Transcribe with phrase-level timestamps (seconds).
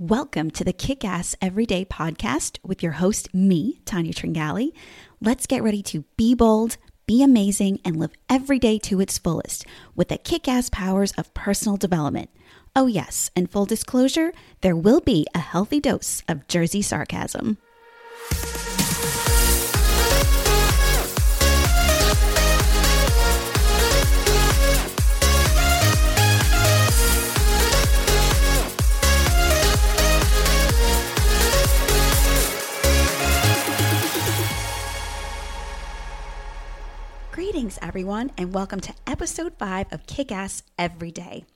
[0.00, 4.72] Welcome to the Kick Ass Everyday Podcast with your host, me, Tanya Tringali.
[5.20, 9.66] Let's get ready to be bold, be amazing, and live every day to its fullest
[9.94, 12.30] with the kick ass powers of personal development.
[12.74, 14.32] Oh, yes, and full disclosure,
[14.62, 17.58] there will be a healthy dose of Jersey sarcasm.
[37.40, 41.46] Greetings, everyone, and welcome to episode 5 of Kick Ass Every Day.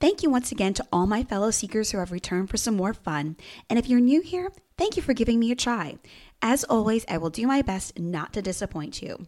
[0.00, 2.94] Thank you once again to all my fellow seekers who have returned for some more
[2.94, 3.36] fun.
[3.68, 5.98] And if you're new here, thank you for giving me a try.
[6.40, 9.26] As always, I will do my best not to disappoint you.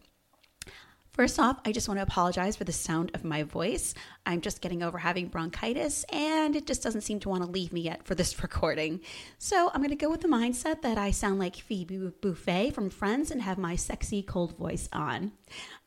[1.19, 3.93] First off, I just want to apologize for the sound of my voice.
[4.25, 7.73] I'm just getting over having bronchitis and it just doesn't seem to want to leave
[7.73, 9.01] me yet for this recording.
[9.37, 12.89] So I'm going to go with the mindset that I sound like Phoebe Buffay from
[12.89, 15.33] Friends and have my sexy cold voice on.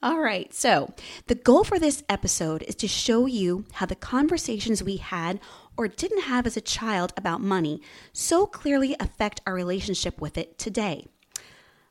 [0.03, 0.93] All right, so
[1.27, 5.39] the goal for this episode is to show you how the conversations we had
[5.77, 10.57] or didn't have as a child about money so clearly affect our relationship with it
[10.57, 11.07] today.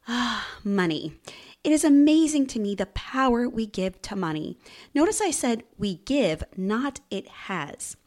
[0.06, 1.14] Ah, money.
[1.62, 4.56] It is amazing to me the power we give to money.
[4.94, 7.98] Notice I said we give, not it has.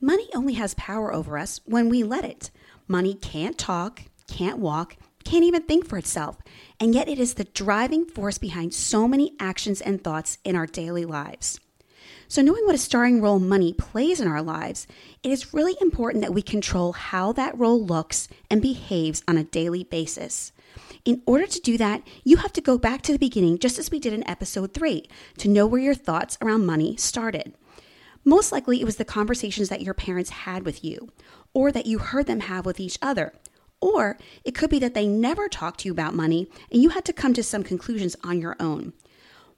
[0.00, 2.50] Money only has power over us when we let it.
[2.88, 6.38] Money can't talk, can't walk, can't even think for itself,
[6.80, 10.66] and yet it is the driving force behind so many actions and thoughts in our
[10.66, 11.60] daily lives.
[12.30, 14.86] So, knowing what a starring role money plays in our lives,
[15.22, 19.44] it is really important that we control how that role looks and behaves on a
[19.44, 20.52] daily basis.
[21.06, 23.90] In order to do that, you have to go back to the beginning, just as
[23.90, 27.54] we did in episode three, to know where your thoughts around money started.
[28.26, 31.08] Most likely, it was the conversations that your parents had with you,
[31.54, 33.32] or that you heard them have with each other.
[33.80, 37.04] Or it could be that they never talked to you about money and you had
[37.06, 38.92] to come to some conclusions on your own.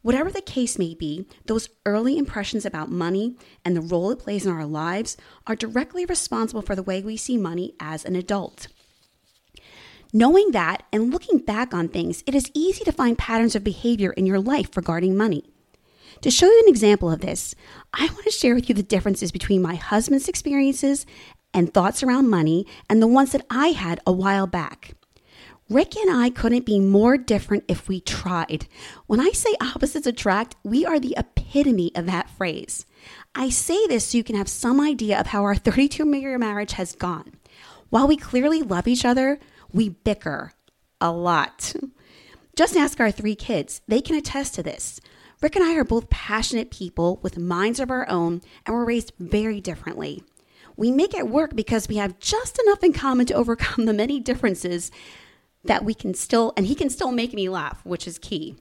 [0.03, 4.47] Whatever the case may be, those early impressions about money and the role it plays
[4.47, 5.17] in our lives
[5.47, 8.69] are directly responsible for the way we see money as an adult.
[10.13, 14.11] Knowing that and looking back on things, it is easy to find patterns of behavior
[14.13, 15.45] in your life regarding money.
[16.23, 17.55] To show you an example of this,
[17.95, 21.07] I want to share with you the differences between my husband's experiences
[21.55, 24.95] and thoughts around money and the ones that I had a while back.
[25.71, 28.67] Rick and I couldn't be more different if we tried.
[29.07, 32.87] When I say opposites attract, we are the epitome of that phrase.
[33.37, 36.73] I say this so you can have some idea of how our 32 year marriage
[36.73, 37.35] has gone.
[37.89, 39.39] While we clearly love each other,
[39.73, 40.55] we bicker
[41.01, 41.73] a lot.
[42.57, 45.01] Just ask our three kids, they can attest to this.
[45.41, 49.13] Rick and I are both passionate people with minds of our own, and we're raised
[49.21, 50.25] very differently.
[50.77, 54.19] We make it work because we have just enough in common to overcome the many
[54.19, 54.91] differences
[55.65, 58.57] that we can still, and he can still make me laugh, which is key.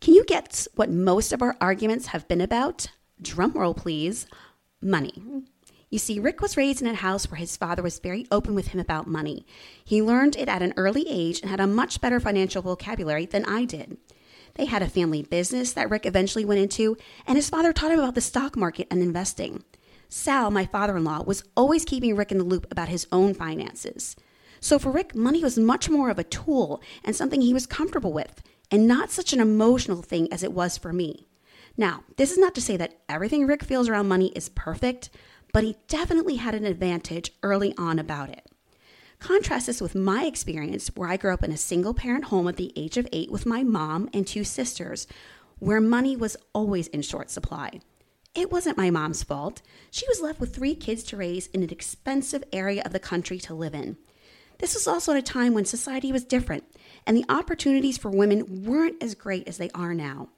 [0.00, 2.88] Can you guess what most of our arguments have been about?
[3.20, 4.26] Drum roll, please.
[4.80, 5.44] Money.
[5.90, 8.68] You see, Rick was raised in a house where his father was very open with
[8.68, 9.46] him about money.
[9.82, 13.46] He learned it at an early age and had a much better financial vocabulary than
[13.46, 13.96] I did.
[14.54, 18.00] They had a family business that Rick eventually went into, and his father taught him
[18.00, 19.64] about the stock market and investing.
[20.10, 23.34] Sal, my father in law, was always keeping Rick in the loop about his own
[23.34, 24.14] finances.
[24.60, 28.12] So for Rick, money was much more of a tool and something he was comfortable
[28.12, 31.28] with, and not such an emotional thing as it was for me.
[31.76, 35.10] Now, this is not to say that everything Rick feels around money is perfect,
[35.52, 38.46] but he definitely had an advantage early on about it.
[39.18, 42.56] Contrast this with my experience where I grew up in a single parent home at
[42.56, 45.06] the age of eight with my mom and two sisters,
[45.58, 47.80] where money was always in short supply.
[48.34, 49.62] It wasn't my mom's fault.
[49.90, 53.38] She was left with three kids to raise in an expensive area of the country
[53.40, 53.96] to live in.
[54.58, 56.64] This was also at a time when society was different
[57.06, 60.28] and the opportunities for women weren't as great as they are now.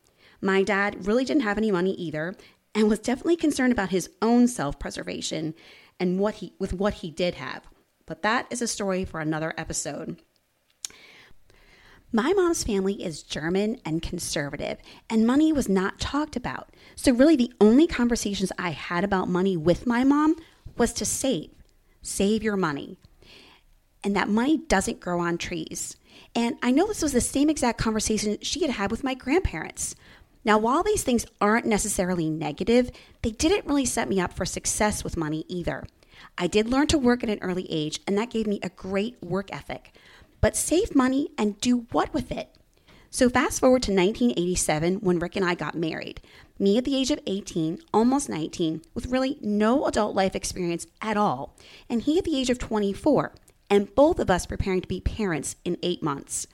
[0.41, 2.35] My dad really didn't have any money either,
[2.75, 5.55] and was definitely concerned about his own self-preservation
[5.99, 7.65] and what he with what he did have.
[8.07, 10.21] But that is a story for another episode.
[12.13, 14.79] My mom's family is German and conservative,
[15.09, 16.75] and money was not talked about.
[16.97, 20.37] So, really, the only conversations I had about money with my mom
[20.77, 21.51] was to save.
[22.03, 22.99] Save your money.
[24.03, 25.97] And that money doesn't grow on trees.
[26.35, 29.95] And I know this was the same exact conversation she had had with my grandparents.
[30.45, 32.91] Now, while these things aren't necessarily negative,
[33.23, 35.85] they didn't really set me up for success with money either.
[36.39, 39.23] I did learn to work at an early age, and that gave me a great
[39.23, 39.93] work ethic.
[40.41, 42.57] But save money and do what with it?
[43.11, 46.21] So, fast forward to 1987 when Rick and I got married.
[46.59, 51.17] Me at the age of 18, almost 19, with really no adult life experience at
[51.17, 51.57] all,
[51.89, 53.35] and he at the age of 24,
[53.71, 56.47] and both of us preparing to be parents in eight months.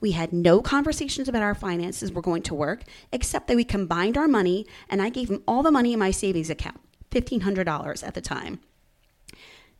[0.00, 2.82] We had no conversations about our finances were going to work,
[3.12, 6.10] except that we combined our money and I gave him all the money in my
[6.10, 6.80] savings account,
[7.10, 8.60] $1,500 at the time.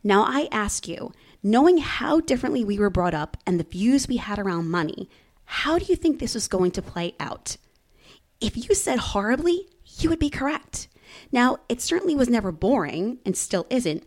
[0.03, 1.11] Now I ask you,
[1.43, 5.09] knowing how differently we were brought up and the views we had around money,
[5.45, 7.57] how do you think this was going to play out?
[8.41, 9.67] If you said horribly,
[9.99, 10.87] you would be correct.
[11.31, 14.03] Now, it certainly was never boring and still isn't,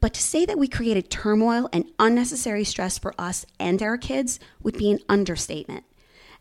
[0.00, 4.38] but to say that we created turmoil and unnecessary stress for us and our kids
[4.62, 5.84] would be an understatement.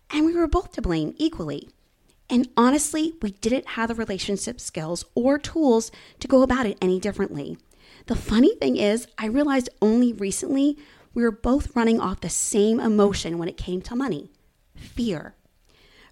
[0.10, 1.70] And we were both to blame equally.
[2.30, 7.00] And honestly, we didn't have the relationship skills or tools to go about it any
[7.00, 7.58] differently.
[8.08, 10.78] The funny thing is, I realized only recently
[11.14, 14.30] we were both running off the same emotion when it came to money
[14.76, 15.36] fear.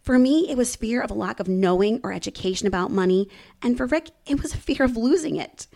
[0.01, 3.29] For me, it was fear of a lack of knowing or education about money,
[3.61, 5.67] and for Rick, it was a fear of losing it.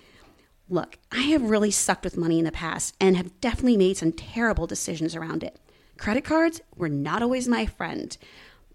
[0.69, 4.11] Look, I have really sucked with money in the past and have definitely made some
[4.11, 5.59] terrible decisions around it.
[5.97, 8.15] Credit cards were not always my friend,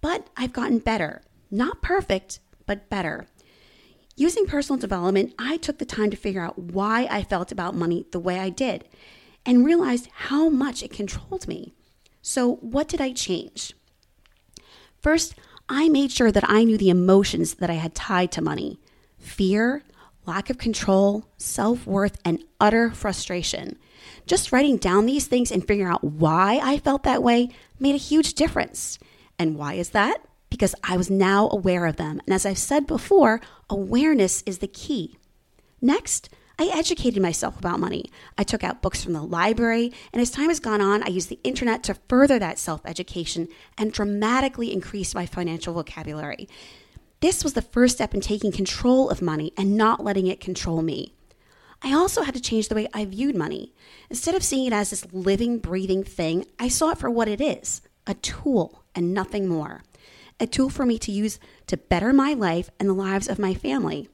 [0.01, 1.23] but I've gotten better.
[1.51, 3.27] Not perfect, but better.
[4.17, 8.07] Using personal development, I took the time to figure out why I felt about money
[8.11, 8.89] the way I did
[9.45, 11.75] and realized how much it controlled me.
[12.23, 13.75] So, what did I change?
[15.01, 15.35] First,
[15.69, 18.79] I made sure that I knew the emotions that I had tied to money
[19.19, 19.83] fear,
[20.27, 23.79] lack of control, self worth, and utter frustration.
[24.27, 27.99] Just writing down these things and figuring out why I felt that way made a
[27.99, 28.99] huge difference.
[29.39, 30.25] And why is that?
[30.51, 32.21] Because I was now aware of them.
[32.27, 33.41] And as I've said before,
[33.71, 35.17] awareness is the key.
[35.81, 36.29] Next,
[36.59, 38.05] I educated myself about money.
[38.39, 41.29] I took out books from the library, and as time has gone on, I used
[41.29, 46.49] the internet to further that self education and dramatically increase my financial vocabulary.
[47.23, 50.83] This was the first step in taking control of money and not letting it control
[50.83, 51.15] me.
[51.81, 53.73] I also had to change the way I viewed money.
[54.11, 57.41] Instead of seeing it as this living, breathing thing, I saw it for what it
[57.41, 59.85] is a tool and nothing more.
[60.41, 61.39] A tool for me to use
[61.69, 64.09] to better my life and the lives of my family.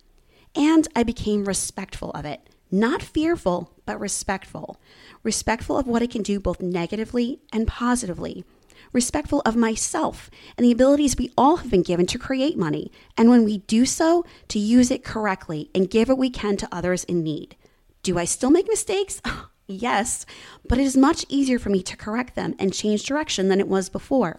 [0.55, 2.47] And I became respectful of it.
[2.71, 4.79] Not fearful, but respectful.
[5.23, 8.45] Respectful of what it can do both negatively and positively
[8.93, 12.91] respectful of myself and the abilities we all have been given to create money.
[13.17, 16.69] And when we do so, to use it correctly and give what we can to
[16.73, 17.57] others in need.
[18.03, 19.21] Do I still make mistakes?
[19.67, 20.25] yes,
[20.67, 23.69] but it is much easier for me to correct them and change direction than it
[23.69, 24.39] was before.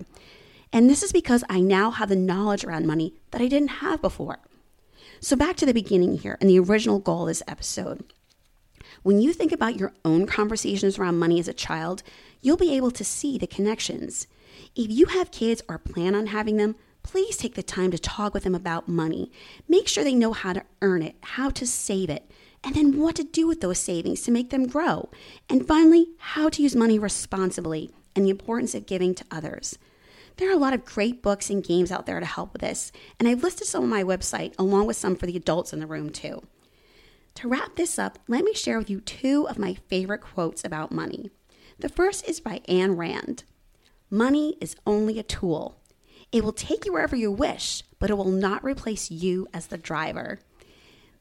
[0.71, 4.01] And this is because I now have the knowledge around money that I didn't have
[4.01, 4.39] before.
[5.19, 8.03] So, back to the beginning here and the original goal of this episode.
[9.03, 12.03] When you think about your own conversations around money as a child,
[12.41, 14.27] you'll be able to see the connections.
[14.75, 18.33] If you have kids or plan on having them, please take the time to talk
[18.33, 19.31] with them about money.
[19.68, 22.30] Make sure they know how to earn it, how to save it,
[22.63, 25.09] and then what to do with those savings to make them grow.
[25.50, 29.77] And finally, how to use money responsibly and the importance of giving to others.
[30.38, 32.92] There are a lot of great books and games out there to help with this,
[33.19, 35.88] and I've listed some on my website along with some for the adults in the
[35.88, 36.44] room too.
[37.39, 40.91] To wrap this up, let me share with you two of my favorite quotes about
[40.91, 41.31] money.
[41.80, 43.45] The first is by Ayn Rand.
[44.09, 45.80] Money is only a tool.
[46.33, 49.77] It will take you wherever you wish, but it will not replace you as the
[49.77, 50.39] driver.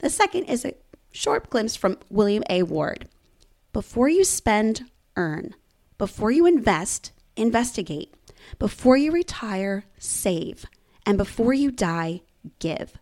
[0.00, 0.74] The second is a
[1.12, 2.64] short glimpse from William A.
[2.64, 3.08] Ward.
[3.72, 5.54] Before you spend, earn.
[5.98, 8.12] Before you invest, investigate.
[8.58, 10.66] Before you retire, save.
[11.06, 12.22] And before you die,
[12.58, 12.98] give.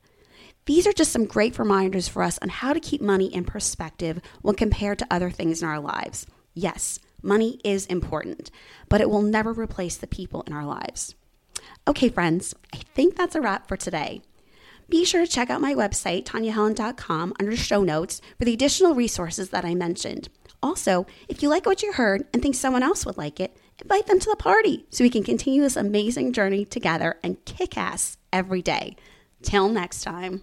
[0.67, 4.21] These are just some great reminders for us on how to keep money in perspective
[4.43, 6.27] when compared to other things in our lives.
[6.55, 8.53] Yes, Money is important,
[8.89, 11.17] but it will never replace the people in our lives.
[11.89, 14.23] Okay, friends, I think that's a wrap for today.
[14.89, 19.51] Be sure to check out my website, tanyahelen.com, under show notes for the additional resources
[19.51, 20.29] that I mentioned.
[20.63, 24.07] Also, if you like what you heard and think someone else would like it, invite
[24.07, 28.19] them to the party so we can continue this amazing journey together and kick ass
[28.33, 28.95] every day.
[29.43, 30.43] Till next time.